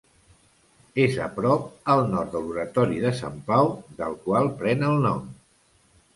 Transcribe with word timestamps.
És 1.03 1.17
a 1.25 1.27
prop 1.35 1.67
al 1.97 2.01
nord 2.13 2.31
de 2.37 2.41
l'Oratori 2.47 2.99
de 3.05 3.13
Sant 3.21 3.37
Pau, 3.51 3.71
del 4.01 4.19
qual 4.27 4.53
pren 4.65 4.89
el 4.91 4.99
nom. 5.07 5.25